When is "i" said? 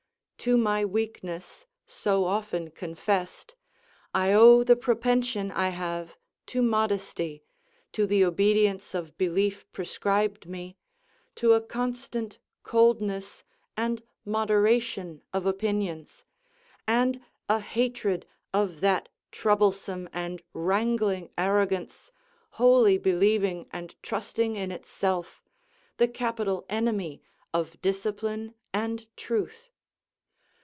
4.11-4.33, 5.51-5.69